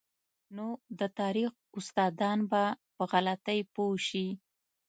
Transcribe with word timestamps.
نو 0.55 0.67
د 0.99 1.01
تاریخ 1.19 1.51
استادان 1.77 2.39
به 2.51 2.63
په 2.95 3.03
غلطۍ 3.11 3.59
پوه 3.73 3.95
شي. 4.07 4.27